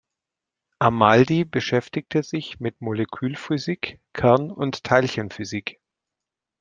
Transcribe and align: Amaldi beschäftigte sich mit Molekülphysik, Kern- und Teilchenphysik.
Amaldi 0.79 1.45
beschäftigte 1.45 2.23
sich 2.23 2.59
mit 2.59 2.81
Molekülphysik, 2.81 3.99
Kern- 4.13 4.49
und 4.49 4.83
Teilchenphysik. 4.83 5.79